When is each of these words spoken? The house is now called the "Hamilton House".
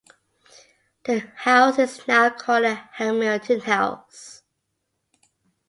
The 1.05 1.19
house 1.35 1.77
is 1.77 2.07
now 2.07 2.31
called 2.31 2.63
the 2.63 2.73
"Hamilton 2.73 3.59
House". 3.59 4.41